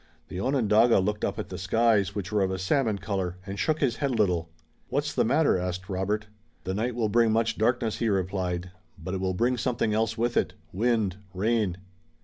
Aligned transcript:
The 0.29 0.39
Onondaga 0.39 0.97
looked 0.99 1.23
up 1.23 1.37
at 1.37 1.49
the 1.49 1.59
skies, 1.59 2.15
which 2.15 2.31
were 2.31 2.41
of 2.41 2.49
a 2.49 2.57
salmon 2.57 2.97
color, 2.97 3.37
and 3.45 3.59
shook 3.59 3.81
his 3.81 3.97
head 3.97 4.09
a 4.09 4.13
little. 4.15 4.49
"What's 4.89 5.13
the 5.13 5.23
matter?" 5.23 5.59
asked 5.59 5.89
Robert. 5.89 6.25
"The 6.63 6.73
night 6.73 6.95
will 6.95 7.07
bring 7.07 7.31
much 7.31 7.55
darkness," 7.59 7.99
he 7.99 8.09
replied, 8.09 8.71
"but 8.97 9.13
it 9.13 9.21
will 9.21 9.35
bring 9.35 9.57
something 9.57 9.93
else 9.93 10.17
with 10.17 10.37
it 10.37 10.55
wind, 10.73 11.17
rain." 11.35 11.77